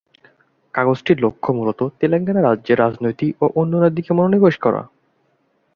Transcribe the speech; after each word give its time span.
কাগজটির 0.73 1.17
লক্ষ্য 1.19 1.49
ছিল 1.51 1.57
মূলত 1.57 1.79
তেলেঙ্গানা 1.99 2.41
রাজ্যের 2.41 2.79
রাজনীতি 2.79 3.27
এবং 3.29 3.49
উন্নয়নের 3.55 3.95
দিকে 3.95 4.11
মনোনিবেশ 4.13 4.55
করা। 4.57 4.81